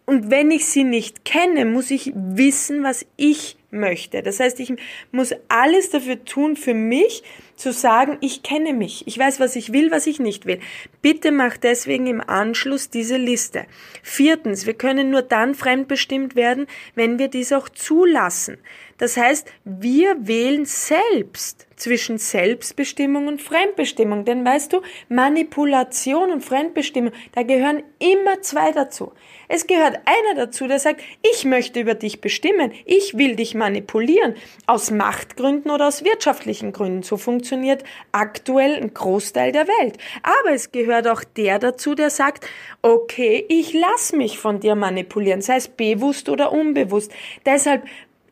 Und 0.07 0.31
wenn 0.31 0.51
ich 0.51 0.67
sie 0.67 0.85
nicht 0.85 1.25
kenne, 1.25 1.65
muss 1.65 1.91
ich 1.91 2.13
wissen, 2.15 2.83
was 2.83 3.07
ich 3.17 3.57
möchte. 3.71 4.23
Das 4.23 4.41
heißt, 4.41 4.59
ich 4.61 4.75
muss 5.13 5.33
alles 5.49 5.91
dafür 5.91 6.25
tun 6.25 6.57
für 6.57 6.75
mich, 6.75 7.23
zu 7.63 7.73
sagen, 7.73 8.19
ich 8.21 8.43
kenne 8.43 8.75
mich, 8.75 9.07
ich 9.07 9.17
weiß, 9.17 9.41
was 9.41 9.57
ich 9.57 9.73
will, 9.73 9.91
was 9.91 10.07
ich 10.07 10.19
nicht 10.19 10.47
will. 10.47 10.59
Bitte 11.01 11.31
mach 11.33 11.57
deswegen 11.57 12.07
im 12.07 12.21
Anschluss 12.21 12.91
diese 12.91 13.17
Liste. 13.17 13.67
Viertens, 14.03 14.67
wir 14.67 14.75
können 14.75 15.11
nur 15.11 15.23
dann 15.23 15.55
fremdbestimmt 15.55 16.35
werden, 16.35 16.67
wenn 16.95 17.19
wir 17.19 17.29
dies 17.29 17.53
auch 17.53 17.69
zulassen. 17.69 18.59
Das 18.99 19.17
heißt, 19.17 19.49
wir 19.65 20.27
wählen 20.27 20.65
selbst 20.65 21.67
zwischen 21.83 22.19
Selbstbestimmung 22.19 23.27
und 23.27 23.43
Fremdbestimmung. 23.43 24.25
Denn 24.25 24.45
weißt 24.45 24.73
du, 24.73 24.83
Manipulation 25.09 26.31
und 26.31 26.45
Fremdbestimmung, 26.45 27.13
da 27.33 27.43
gehören 27.43 27.83
immer 27.99 28.41
zwei 28.41 28.71
dazu. 28.71 29.13
Es 29.49 29.67
gehört 29.67 29.99
einer 30.05 30.47
dazu, 30.47 30.69
der 30.69 30.79
sagt, 30.79 31.03
ich 31.35 31.45
möchte 31.45 31.81
über 31.81 31.95
dich 31.95 32.21
bestimmen, 32.21 32.73
ich 32.85 33.19
will 33.19 33.35
dich 33.35 33.55
manipulieren, 33.55 34.35
aus 34.67 34.93
Machtgründen 34.93 35.73
oder 35.73 35.89
aus 35.89 36.05
wirtschaftlichen 36.05 36.73
Gründen. 36.73 37.03
So 37.03 37.17
funktioniert 37.17 37.83
aktuell 38.13 38.77
ein 38.77 38.95
Großteil 38.95 39.51
der 39.51 39.67
Welt. 39.67 39.99
Aber 40.23 40.55
es 40.55 40.71
gehört 40.71 41.09
auch 41.09 41.25
der 41.25 41.59
dazu, 41.59 41.97
der 41.97 42.11
sagt, 42.11 42.47
okay, 42.81 43.45
ich 43.49 43.75
lass 43.75 44.13
mich 44.13 44.39
von 44.39 44.61
dir 44.61 44.77
manipulieren, 44.77 45.43
sei 45.43 45.57
es 45.57 45.67
bewusst 45.67 46.29
oder 46.29 46.53
unbewusst. 46.53 47.13
Deshalb 47.45 47.85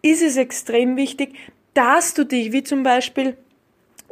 ist 0.02 0.22
es 0.22 0.36
extrem 0.36 0.96
wichtig, 0.96 1.34
dass 1.74 2.14
du 2.14 2.24
dich, 2.24 2.52
wie 2.52 2.62
zum 2.62 2.82
Beispiel 2.82 3.36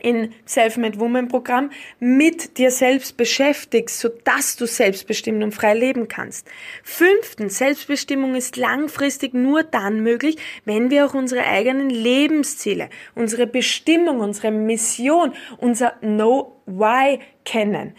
in 0.02 0.32
Self-Made 0.46 1.00
Woman 1.00 1.28
Programm 1.28 1.70
mit 1.98 2.58
dir 2.58 2.70
selbst 2.70 3.16
beschäftigst, 3.16 4.00
so 4.00 4.08
dass 4.24 4.56
du 4.56 4.66
selbstbestimmt 4.66 5.42
und 5.42 5.52
frei 5.52 5.74
leben 5.74 6.08
kannst. 6.08 6.48
Fünftens, 6.82 7.58
Selbstbestimmung 7.58 8.34
ist 8.34 8.56
langfristig 8.56 9.34
nur 9.34 9.62
dann 9.62 10.02
möglich, 10.02 10.36
wenn 10.64 10.90
wir 10.90 11.06
auch 11.06 11.14
unsere 11.14 11.44
eigenen 11.44 11.90
Lebensziele, 11.90 12.90
unsere 13.14 13.46
Bestimmung, 13.46 14.20
unsere 14.20 14.50
Mission, 14.50 15.32
unser 15.58 15.92
Know 16.00 16.60
Why 16.66 17.20
kennen. 17.44 17.94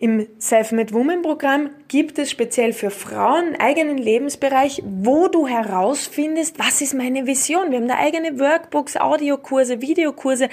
Im 0.00 0.26
Self-Made 0.40 0.94
Woman 0.94 1.20
Programm 1.20 1.68
gibt 1.88 2.18
es 2.18 2.30
speziell 2.30 2.72
für 2.72 2.90
Frauen 2.90 3.48
einen 3.48 3.56
eigenen 3.56 3.98
Lebensbereich, 3.98 4.82
wo 4.82 5.28
du 5.28 5.46
herausfindest, 5.46 6.58
was 6.58 6.80
ist 6.80 6.94
meine 6.94 7.26
Vision. 7.26 7.70
Wir 7.70 7.80
haben 7.80 7.86
da 7.88 7.98
eigene 7.98 8.40
Workbooks, 8.40 8.96
Audiokurse, 8.96 9.82
Videokurse, 9.82 10.48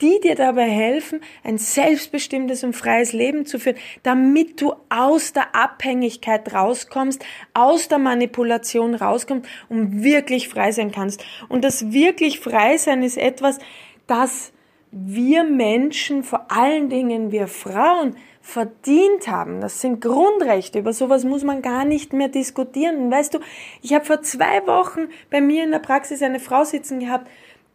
die 0.00 0.18
dir 0.20 0.34
dabei 0.34 0.68
helfen, 0.68 1.20
ein 1.44 1.56
selbstbestimmtes 1.56 2.64
und 2.64 2.74
freies 2.74 3.12
Leben 3.12 3.46
zu 3.46 3.60
führen, 3.60 3.76
damit 4.02 4.60
du 4.60 4.74
aus 4.88 5.32
der 5.32 5.54
Abhängigkeit 5.54 6.52
rauskommst, 6.52 7.24
aus 7.54 7.86
der 7.86 7.98
Manipulation 7.98 8.96
rauskommst 8.96 9.48
und 9.68 10.02
wirklich 10.02 10.48
frei 10.48 10.72
sein 10.72 10.90
kannst. 10.90 11.24
Und 11.48 11.62
das 11.62 11.92
wirklich 11.92 12.40
frei 12.40 12.76
sein 12.76 13.04
ist 13.04 13.18
etwas, 13.18 13.60
das 14.08 14.52
wir 14.90 15.44
Menschen, 15.44 16.24
vor 16.24 16.50
allen 16.50 16.88
Dingen 16.88 17.30
wir 17.30 17.46
Frauen, 17.46 18.16
verdient 18.40 19.28
haben. 19.28 19.60
Das 19.60 19.80
sind 19.80 20.00
Grundrechte. 20.00 20.78
Über 20.78 20.92
sowas 20.92 21.24
muss 21.24 21.44
man 21.44 21.62
gar 21.62 21.84
nicht 21.84 22.12
mehr 22.12 22.28
diskutieren. 22.28 22.96
Und 22.96 23.10
weißt 23.10 23.34
du, 23.34 23.38
ich 23.82 23.94
habe 23.94 24.04
vor 24.04 24.22
zwei 24.22 24.66
Wochen 24.66 25.08
bei 25.30 25.40
mir 25.40 25.64
in 25.64 25.70
der 25.70 25.78
Praxis 25.78 26.22
eine 26.22 26.40
Frau 26.40 26.64
sitzen 26.64 27.00
gehabt, 27.00 27.28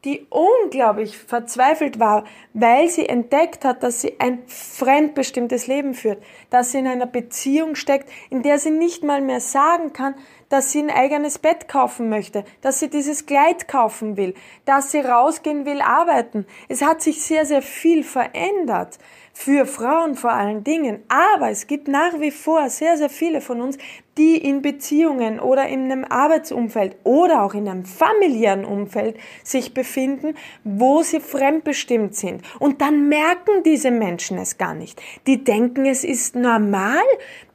die 0.05 0.27
unglaublich 0.29 1.17
verzweifelt 1.17 1.99
war, 1.99 2.23
weil 2.53 2.87
sie 2.87 3.09
entdeckt 3.09 3.65
hat, 3.65 3.81
dass 3.83 4.01
sie 4.01 4.19
ein 4.19 4.43
fremdbestimmtes 4.47 5.65
Leben 5.67 5.95
führt, 5.95 6.23
dass 6.51 6.71
sie 6.71 6.77
in 6.77 6.87
einer 6.87 7.07
Beziehung 7.07 7.75
steckt, 7.75 8.09
in 8.29 8.43
der 8.43 8.59
sie 8.59 8.69
nicht 8.69 9.03
mal 9.03 9.21
mehr 9.21 9.39
sagen 9.39 9.91
kann, 9.93 10.15
dass 10.49 10.71
sie 10.71 10.79
ein 10.79 10.91
eigenes 10.91 11.39
Bett 11.39 11.67
kaufen 11.67 12.07
möchte, 12.07 12.45
dass 12.61 12.79
sie 12.79 12.89
dieses 12.89 13.25
Kleid 13.25 13.67
kaufen 13.67 14.15
will, 14.15 14.35
dass 14.65 14.91
sie 14.91 14.99
rausgehen 14.99 15.65
will 15.65 15.81
arbeiten. 15.81 16.45
Es 16.69 16.83
hat 16.83 17.01
sich 17.01 17.23
sehr, 17.23 17.45
sehr 17.45 17.63
viel 17.63 18.03
verändert 18.03 18.99
für 19.33 19.65
Frauen 19.65 20.15
vor 20.15 20.31
allen 20.31 20.63
Dingen. 20.63 21.03
Aber 21.09 21.49
es 21.49 21.67
gibt 21.67 21.87
nach 21.87 22.19
wie 22.19 22.31
vor 22.31 22.69
sehr, 22.69 22.95
sehr 22.95 23.09
viele 23.09 23.41
von 23.41 23.59
uns, 23.59 23.77
die 24.17 24.37
in 24.37 24.61
Beziehungen 24.61 25.39
oder 25.39 25.67
in 25.67 25.91
einem 25.91 26.05
Arbeitsumfeld 26.05 26.95
oder 27.03 27.43
auch 27.43 27.53
in 27.53 27.67
einem 27.67 27.83
familiären 27.83 28.63
Umfeld 28.63 29.17
sich 29.43 29.73
befinden, 29.73 30.35
wo 30.63 31.03
sie 31.03 31.19
fremdbestimmt 31.19 32.15
sind. 32.15 32.41
Und 32.59 32.81
dann 32.81 33.09
merken 33.09 33.63
diese 33.65 33.91
Menschen 33.91 34.37
es 34.37 34.57
gar 34.57 34.73
nicht. 34.73 35.01
Die 35.27 35.43
denken, 35.43 35.85
es 35.85 36.03
ist 36.03 36.35
normal, 36.35 37.03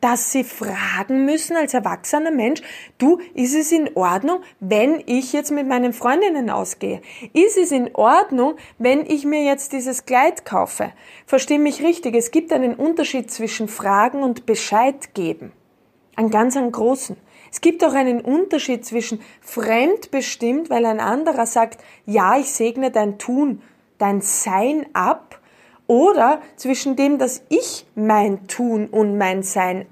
dass 0.00 0.32
sie 0.32 0.44
fragen 0.44 1.24
müssen 1.24 1.56
als 1.56 1.74
erwachsener 1.74 2.30
Mensch, 2.30 2.62
du, 2.98 3.20
ist 3.34 3.54
es 3.54 3.72
in 3.72 3.96
Ordnung, 3.96 4.40
wenn 4.60 5.02
ich 5.06 5.32
jetzt 5.32 5.50
mit 5.50 5.66
meinen 5.66 5.92
Freundinnen 5.92 6.50
ausgehe? 6.50 7.00
Ist 7.32 7.58
es 7.58 7.72
in 7.72 7.94
Ordnung, 7.94 8.56
wenn 8.78 9.04
ich 9.06 9.24
mir 9.24 9.44
jetzt 9.44 9.72
dieses 9.72 10.04
Kleid 10.06 10.44
kaufe? 10.44 10.92
Versteh 11.26 11.58
mich 11.58 11.82
richtig, 11.82 12.14
es 12.14 12.30
gibt 12.30 12.52
einen 12.52 12.74
Unterschied 12.74 13.30
zwischen 13.30 13.68
Fragen 13.68 14.22
und 14.22 14.46
Bescheid 14.46 15.14
geben. 15.14 15.52
Einen 16.16 16.30
ganz 16.30 16.56
einen 16.56 16.72
großen. 16.72 17.16
Es 17.52 17.60
gibt 17.60 17.84
auch 17.84 17.94
einen 17.94 18.20
Unterschied 18.20 18.84
zwischen 18.84 19.20
fremdbestimmt, 19.40 20.70
weil 20.70 20.86
ein 20.86 21.00
anderer 21.00 21.46
sagt, 21.46 21.82
ja, 22.06 22.38
ich 22.38 22.50
segne 22.52 22.90
dein 22.90 23.18
Tun, 23.18 23.62
dein 23.98 24.20
Sein 24.20 24.86
ab, 24.92 25.40
oder 25.90 26.40
zwischen 26.54 26.94
dem, 26.94 27.18
dass 27.18 27.42
ich 27.48 27.84
mein 27.96 28.46
Tun 28.46 28.86
und 28.86 29.18
mein 29.18 29.42
Sein 29.42 29.86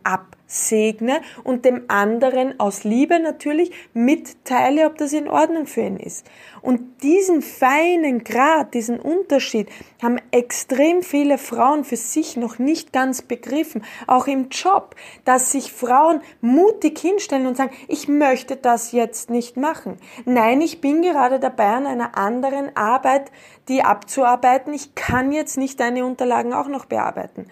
absegne 0.49 1.21
und 1.45 1.67
dem 1.67 1.85
anderen 1.89 2.59
aus 2.59 2.83
Liebe 2.83 3.21
natürlich 3.21 3.71
mitteile, 3.93 4.87
ob 4.87 4.97
das 4.97 5.13
in 5.13 5.29
Ordnung 5.29 5.67
für 5.67 5.83
ihn 5.83 5.99
ist. 5.99 6.27
Und 6.63 7.03
diesen 7.03 7.43
feinen 7.43 8.25
Grad, 8.25 8.73
diesen 8.75 8.99
Unterschied 8.99 9.69
haben 10.03 10.19
extrem 10.31 11.03
viele 11.03 11.39
Frauen 11.39 11.85
für 11.85 11.97
sich 11.97 12.37
noch 12.37 12.59
nicht 12.59 12.93
ganz 12.93 13.23
begriffen, 13.23 13.85
auch 14.07 14.27
im 14.27 14.49
Job, 14.49 14.97
dass 15.25 15.53
sich 15.53 15.73
Frauen 15.73 16.21
mutig 16.41 16.99
hinstellen 16.99 17.47
und 17.47 17.57
sagen, 17.57 17.75
ich 17.87 18.09
möchte 18.09 18.57
das 18.57 18.93
jetzt 18.93 19.31
nicht 19.31 19.57
machen. 19.57 19.99
Nein, 20.25 20.63
ich 20.63 20.81
bin 20.81 21.03
gerade 21.03 21.39
dabei 21.39 21.69
an 21.69 21.87
einer 21.87 22.17
anderen 22.17 22.75
Arbeit, 22.75 23.31
die 23.69 23.83
abzuarbeiten. 23.83 24.73
Ich 24.73 24.95
kann 24.95 25.31
jetzt 25.31 25.59
nicht 25.59 25.79
deine 25.79 26.07
Unterlagen 26.07 26.55
auch 26.55 26.69
noch 26.69 26.87
bearbeiten. 26.87 27.47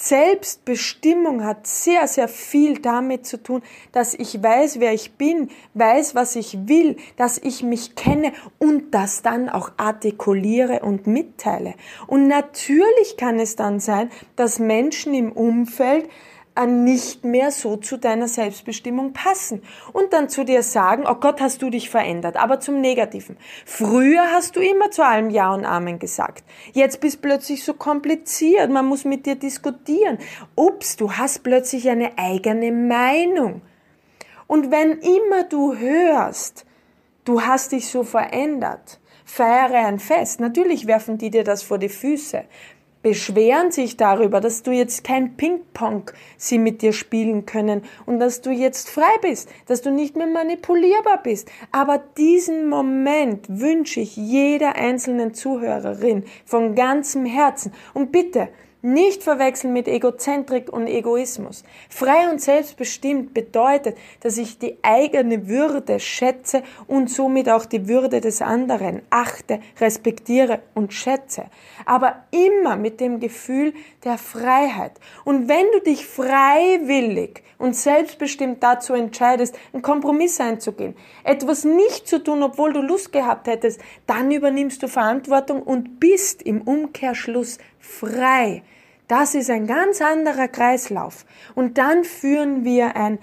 Selbstbestimmung 0.00 1.44
hat 1.44 1.66
sehr, 1.66 2.06
sehr 2.06 2.28
viel 2.28 2.78
damit 2.78 3.26
zu 3.26 3.42
tun, 3.42 3.62
dass 3.90 4.14
ich 4.14 4.40
weiß, 4.40 4.78
wer 4.78 4.94
ich 4.94 5.14
bin, 5.14 5.50
weiß, 5.74 6.14
was 6.14 6.36
ich 6.36 6.68
will, 6.68 6.96
dass 7.16 7.36
ich 7.36 7.64
mich 7.64 7.96
kenne 7.96 8.32
und 8.58 8.94
das 8.94 9.22
dann 9.22 9.48
auch 9.48 9.72
artikuliere 9.76 10.80
und 10.80 11.08
mitteile. 11.08 11.74
Und 12.06 12.28
natürlich 12.28 13.16
kann 13.16 13.40
es 13.40 13.56
dann 13.56 13.80
sein, 13.80 14.08
dass 14.36 14.60
Menschen 14.60 15.14
im 15.14 15.32
Umfeld 15.32 16.08
nicht 16.66 17.24
mehr 17.24 17.50
so 17.50 17.76
zu 17.76 17.96
deiner 17.96 18.28
Selbstbestimmung 18.28 19.12
passen 19.12 19.62
und 19.92 20.12
dann 20.12 20.28
zu 20.28 20.44
dir 20.44 20.62
sagen, 20.62 21.04
oh 21.08 21.14
Gott, 21.14 21.40
hast 21.40 21.62
du 21.62 21.70
dich 21.70 21.90
verändert, 21.90 22.36
aber 22.36 22.60
zum 22.60 22.80
Negativen. 22.80 23.36
Früher 23.64 24.32
hast 24.32 24.56
du 24.56 24.60
immer 24.60 24.90
zu 24.90 25.04
allem 25.04 25.30
Ja 25.30 25.54
und 25.54 25.64
Amen 25.64 25.98
gesagt. 25.98 26.44
Jetzt 26.72 27.00
bist 27.00 27.22
plötzlich 27.22 27.64
so 27.64 27.74
kompliziert, 27.74 28.70
man 28.70 28.86
muss 28.86 29.04
mit 29.04 29.26
dir 29.26 29.36
diskutieren. 29.36 30.18
Ups, 30.54 30.96
du 30.96 31.12
hast 31.12 31.42
plötzlich 31.42 31.88
eine 31.88 32.18
eigene 32.18 32.72
Meinung. 32.72 33.62
Und 34.46 34.70
wenn 34.70 34.98
immer 34.98 35.44
du 35.44 35.76
hörst, 35.76 36.64
du 37.24 37.42
hast 37.42 37.72
dich 37.72 37.88
so 37.88 38.02
verändert, 38.02 38.98
feiere 39.24 39.86
ein 39.86 39.98
Fest. 39.98 40.40
Natürlich 40.40 40.86
werfen 40.86 41.18
die 41.18 41.30
dir 41.30 41.44
das 41.44 41.62
vor 41.62 41.78
die 41.78 41.90
Füße 41.90 42.44
beschweren 43.02 43.70
sich 43.70 43.96
darüber, 43.96 44.40
dass 44.40 44.62
du 44.62 44.70
jetzt 44.70 45.04
kein 45.04 45.36
Ping-Pong 45.36 46.10
sie 46.36 46.58
mit 46.58 46.82
dir 46.82 46.92
spielen 46.92 47.46
können 47.46 47.82
und 48.06 48.18
dass 48.18 48.40
du 48.40 48.50
jetzt 48.50 48.90
frei 48.90 49.18
bist, 49.22 49.48
dass 49.66 49.82
du 49.82 49.90
nicht 49.90 50.16
mehr 50.16 50.26
manipulierbar 50.26 51.22
bist. 51.22 51.50
Aber 51.72 52.02
diesen 52.16 52.68
Moment 52.68 53.46
wünsche 53.48 54.00
ich 54.00 54.16
jeder 54.16 54.76
einzelnen 54.76 55.34
Zuhörerin 55.34 56.24
von 56.44 56.74
ganzem 56.74 57.24
Herzen. 57.24 57.72
Und 57.94 58.12
bitte, 58.12 58.48
Nicht 58.80 59.24
verwechseln 59.24 59.72
mit 59.72 59.88
Egozentrik 59.88 60.72
und 60.72 60.86
Egoismus. 60.86 61.64
Frei 61.88 62.30
und 62.30 62.40
selbstbestimmt 62.40 63.34
bedeutet, 63.34 63.98
dass 64.20 64.38
ich 64.38 64.60
die 64.60 64.78
eigene 64.82 65.48
Würde 65.48 65.98
schätze 65.98 66.62
und 66.86 67.10
somit 67.10 67.48
auch 67.48 67.64
die 67.64 67.88
Würde 67.88 68.20
des 68.20 68.40
anderen 68.40 69.02
achte, 69.10 69.58
respektiere 69.80 70.60
und 70.74 70.92
schätze. 70.92 71.46
Aber 71.86 72.22
immer 72.30 72.76
mit 72.76 73.00
dem 73.00 73.18
Gefühl 73.18 73.74
der 74.04 74.16
Freiheit. 74.16 74.92
Und 75.24 75.48
wenn 75.48 75.66
du 75.72 75.80
dich 75.80 76.06
freiwillig 76.06 77.42
und 77.58 77.74
selbstbestimmt 77.74 78.62
dazu 78.62 78.94
entscheidest, 78.94 79.58
einen 79.72 79.82
Kompromiss 79.82 80.40
einzugehen, 80.40 80.94
etwas 81.24 81.64
nicht 81.64 82.06
zu 82.06 82.22
tun, 82.22 82.44
obwohl 82.44 82.72
du 82.72 82.80
Lust 82.80 83.12
gehabt 83.12 83.48
hättest, 83.48 83.80
dann 84.06 84.30
übernimmst 84.30 84.80
du 84.84 84.86
Verantwortung 84.86 85.64
und 85.64 85.98
bist 85.98 86.42
im 86.42 86.62
Umkehrschluss 86.62 87.58
frei. 87.78 88.62
Das 89.08 89.34
ist 89.34 89.50
ein 89.50 89.66
ganz 89.66 90.02
anderer 90.02 90.48
Kreislauf. 90.48 91.24
Und 91.54 91.78
dann 91.78 92.04
führen 92.04 92.64
wir 92.64 92.94
ein 92.96 93.18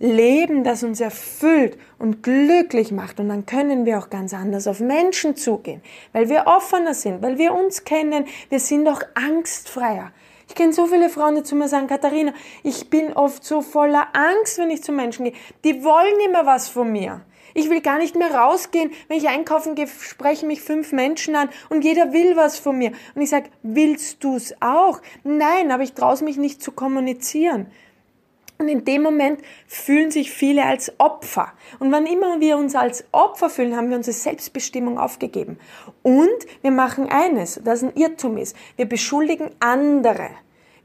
Leben, 0.00 0.62
das 0.62 0.82
uns 0.82 1.00
erfüllt 1.00 1.76
und 1.98 2.22
glücklich 2.22 2.92
macht. 2.92 3.18
Und 3.18 3.28
dann 3.28 3.46
können 3.46 3.84
wir 3.84 3.98
auch 3.98 4.10
ganz 4.10 4.32
anders 4.32 4.66
auf 4.66 4.80
Menschen 4.80 5.34
zugehen, 5.34 5.82
weil 6.12 6.28
wir 6.28 6.46
offener 6.46 6.94
sind, 6.94 7.22
weil 7.22 7.38
wir 7.38 7.54
uns 7.54 7.84
kennen. 7.84 8.26
Wir 8.48 8.60
sind 8.60 8.86
auch 8.86 9.02
angstfreier. 9.14 10.12
Ich 10.46 10.54
kenne 10.54 10.72
so 10.72 10.86
viele 10.86 11.10
Frauen, 11.10 11.34
die 11.34 11.42
zu 11.42 11.56
mir 11.56 11.68
sagen, 11.68 11.88
Katharina, 11.88 12.32
ich 12.62 12.88
bin 12.88 13.12
oft 13.12 13.44
so 13.44 13.60
voller 13.60 14.08
Angst, 14.14 14.58
wenn 14.58 14.70
ich 14.70 14.82
zu 14.82 14.92
Menschen 14.92 15.24
gehe. 15.24 15.34
Die 15.64 15.84
wollen 15.84 16.20
immer 16.26 16.46
was 16.46 16.68
von 16.68 16.90
mir. 16.90 17.22
Ich 17.58 17.68
will 17.70 17.80
gar 17.80 17.98
nicht 17.98 18.14
mehr 18.14 18.32
rausgehen. 18.32 18.92
Wenn 19.08 19.18
ich 19.18 19.26
einkaufen 19.26 19.74
gehe, 19.74 19.88
sprechen 19.88 20.46
mich 20.46 20.62
fünf 20.62 20.92
Menschen 20.92 21.34
an 21.34 21.48
und 21.70 21.82
jeder 21.82 22.12
will 22.12 22.36
was 22.36 22.56
von 22.56 22.78
mir. 22.78 22.92
Und 23.16 23.22
ich 23.22 23.30
sage, 23.30 23.50
willst 23.64 24.22
du's 24.22 24.54
auch? 24.60 25.00
Nein, 25.24 25.72
aber 25.72 25.82
ich 25.82 25.92
traue 25.92 26.22
mich 26.22 26.36
nicht 26.36 26.62
zu 26.62 26.70
kommunizieren. 26.70 27.66
Und 28.58 28.68
in 28.68 28.84
dem 28.84 29.02
Moment 29.02 29.40
fühlen 29.66 30.12
sich 30.12 30.30
viele 30.30 30.66
als 30.66 30.92
Opfer. 31.00 31.52
Und 31.80 31.90
wann 31.90 32.06
immer 32.06 32.38
wir 32.38 32.56
uns 32.58 32.76
als 32.76 33.04
Opfer 33.10 33.50
fühlen, 33.50 33.76
haben 33.76 33.90
wir 33.90 33.96
unsere 33.96 34.14
Selbstbestimmung 34.14 34.96
aufgegeben. 34.96 35.58
Und 36.04 36.28
wir 36.62 36.70
machen 36.70 37.08
eines, 37.08 37.60
das 37.64 37.82
ein 37.82 37.96
Irrtum 37.96 38.36
ist. 38.36 38.54
Wir 38.76 38.88
beschuldigen 38.88 39.50
andere. 39.58 40.30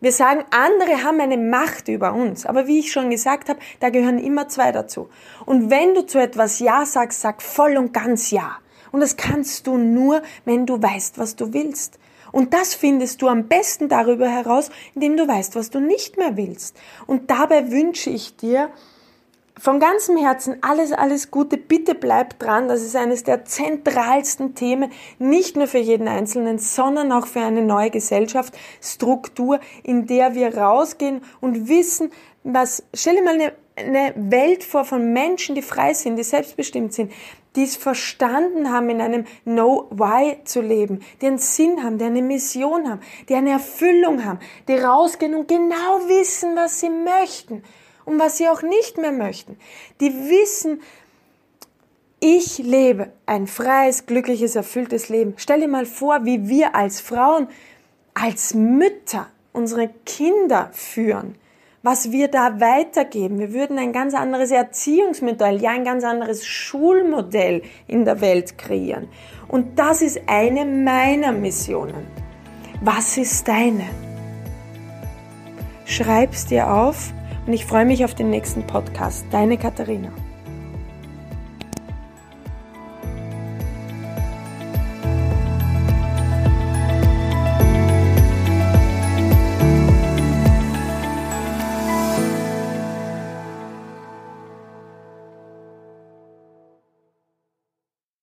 Wir 0.03 0.11
sagen, 0.11 0.43
andere 0.51 1.01
haben 1.05 1.21
eine 1.21 1.37
Macht 1.37 1.87
über 1.87 2.11
uns. 2.13 2.45
Aber 2.45 2.67
wie 2.67 2.79
ich 2.79 2.91
schon 2.91 3.09
gesagt 3.09 3.47
habe, 3.47 3.61
da 3.79 3.89
gehören 3.89 4.17
immer 4.17 4.49
zwei 4.49 4.73
dazu. 4.73 5.07
Und 5.45 5.69
wenn 5.69 5.95
du 5.95 6.05
zu 6.05 6.19
etwas 6.19 6.59
Ja 6.59 6.85
sagst, 6.85 7.21
sag 7.21 7.41
voll 7.41 7.77
und 7.77 7.93
ganz 7.93 8.29
Ja. 8.29 8.57
Und 8.91 8.99
das 8.99 9.15
kannst 9.15 9.65
du 9.65 9.77
nur, 9.77 10.21
wenn 10.43 10.65
du 10.65 10.81
weißt, 10.81 11.19
was 11.19 11.37
du 11.37 11.53
willst. 11.53 11.99
Und 12.33 12.53
das 12.53 12.73
findest 12.75 13.21
du 13.21 13.29
am 13.29 13.47
besten 13.47 13.87
darüber 13.87 14.27
heraus, 14.27 14.71
indem 14.93 15.15
du 15.15 15.25
weißt, 15.25 15.55
was 15.55 15.69
du 15.69 15.79
nicht 15.79 16.17
mehr 16.17 16.35
willst. 16.35 16.75
Und 17.07 17.31
dabei 17.31 17.71
wünsche 17.71 18.09
ich 18.09 18.35
dir, 18.35 18.71
von 19.59 19.79
ganzem 19.79 20.17
Herzen 20.17 20.57
alles, 20.61 20.91
alles 20.91 21.31
Gute. 21.31 21.57
Bitte 21.57 21.95
bleib 21.95 22.39
dran. 22.39 22.67
Das 22.67 22.81
ist 22.81 22.95
eines 22.95 23.23
der 23.23 23.45
zentralsten 23.45 24.55
Themen, 24.55 24.91
nicht 25.19 25.55
nur 25.55 25.67
für 25.67 25.77
jeden 25.77 26.07
Einzelnen, 26.07 26.57
sondern 26.59 27.11
auch 27.11 27.27
für 27.27 27.41
eine 27.41 27.61
neue 27.61 27.91
Gesellschaftsstruktur, 27.91 29.59
in 29.83 30.07
der 30.07 30.35
wir 30.35 30.57
rausgehen 30.57 31.21
und 31.39 31.67
wissen, 31.67 32.11
was, 32.43 32.83
stell 32.93 33.15
dir 33.15 33.23
mal 33.23 33.35
eine, 33.35 33.53
eine 33.75 34.13
Welt 34.15 34.63
vor 34.63 34.85
von 34.85 35.13
Menschen, 35.13 35.55
die 35.55 35.61
frei 35.61 35.93
sind, 35.93 36.17
die 36.17 36.23
selbstbestimmt 36.23 36.93
sind, 36.93 37.11
die 37.55 37.63
es 37.63 37.75
verstanden 37.75 38.71
haben, 38.71 38.89
in 38.89 39.01
einem 39.01 39.25
Know-Why 39.43 40.43
zu 40.43 40.61
leben, 40.61 41.01
die 41.21 41.27
einen 41.27 41.37
Sinn 41.37 41.83
haben, 41.83 41.99
die 41.99 42.05
eine 42.05 42.21
Mission 42.21 42.89
haben, 42.89 43.01
die 43.29 43.35
eine 43.35 43.51
Erfüllung 43.51 44.25
haben, 44.25 44.39
die 44.67 44.75
rausgehen 44.75 45.35
und 45.35 45.47
genau 45.47 45.99
wissen, 46.07 46.55
was 46.55 46.79
sie 46.79 46.89
möchten 46.89 47.63
und 48.05 48.19
was 48.19 48.37
sie 48.37 48.49
auch 48.49 48.61
nicht 48.61 48.97
mehr 48.97 49.11
möchten. 49.11 49.57
Die 49.99 50.11
wissen, 50.11 50.81
ich 52.19 52.57
lebe 52.57 53.11
ein 53.25 53.47
freies, 53.47 54.05
glückliches, 54.05 54.55
erfülltes 54.55 55.09
Leben. 55.09 55.33
Stell 55.37 55.59
dir 55.59 55.67
mal 55.67 55.85
vor, 55.85 56.23
wie 56.23 56.47
wir 56.47 56.73
als 56.73 57.01
Frauen, 57.01 57.47
als 58.13 58.53
Mütter 58.53 59.27
unsere 59.51 59.89
Kinder 60.05 60.69
führen, 60.71 61.35
was 61.81 62.11
wir 62.11 62.29
da 62.29 62.61
weitergeben. 62.61 63.39
Wir 63.39 63.53
würden 63.53 63.77
ein 63.77 63.91
ganz 63.91 64.13
anderes 64.13 64.51
Erziehungsmodell, 64.51 65.61
ja 65.61 65.71
ein 65.71 65.83
ganz 65.83 66.05
anderes 66.05 66.45
Schulmodell 66.45 67.61
in 67.87 68.05
der 68.05 68.21
Welt 68.21 68.57
kreieren. 68.57 69.09
Und 69.49 69.77
das 69.77 70.01
ist 70.01 70.21
eine 70.27 70.65
meiner 70.65 71.33
Missionen. 71.33 72.07
Was 72.81 73.17
ist 73.17 73.47
deine? 73.47 73.89
Schreib's 75.85 76.45
dir 76.45 76.71
auf 76.71 77.13
und 77.45 77.53
ich 77.53 77.65
freue 77.65 77.85
mich 77.85 78.05
auf 78.05 78.15
den 78.15 78.29
nächsten 78.29 78.65
Podcast. 78.65 79.25
Deine 79.31 79.57
Katharina. 79.57 80.11